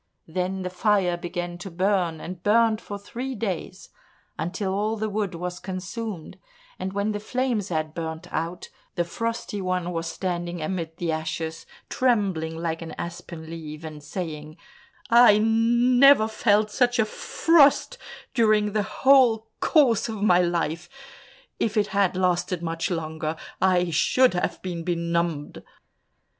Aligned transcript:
Then 0.27 0.63
the 0.63 0.71
fire 0.71 1.15
began 1.15 1.59
to 1.59 1.69
burn, 1.69 2.19
and 2.19 2.41
burnt 2.41 2.81
for 2.81 2.97
three 2.97 3.35
days 3.35 3.89
until 4.35 4.73
all 4.73 4.97
the 4.97 5.11
wood 5.11 5.35
was 5.35 5.59
consumed, 5.59 6.39
and 6.79 6.91
when 6.91 7.11
the 7.11 7.19
flames 7.19 7.69
had 7.69 7.93
burnt 7.93 8.25
out, 8.33 8.69
the 8.95 9.03
Frosty 9.03 9.61
One 9.61 9.91
was 9.91 10.07
standing 10.07 10.59
amid 10.59 10.97
the 10.97 11.11
ashes, 11.11 11.67
trembling 11.87 12.57
like 12.57 12.81
an 12.81 12.95
aspen 12.97 13.47
leaf, 13.47 13.83
and 13.83 14.01
saying, 14.03 14.57
"I 15.11 15.37
never 15.37 16.27
felt 16.27 16.71
such 16.71 16.97
a 16.97 17.05
frost 17.05 17.99
during 18.33 18.71
the 18.73 18.81
whole 18.81 19.49
course 19.59 20.09
of 20.09 20.23
my 20.23 20.39
life; 20.41 20.89
if 21.59 21.77
it 21.77 21.87
had 21.93 22.15
lasted 22.17 22.63
much 22.63 22.89
longer, 22.89 23.35
I 23.61 23.91
should 23.91 24.33
have 24.33 24.63
been 24.63 24.83
benumbed!" 24.83 25.61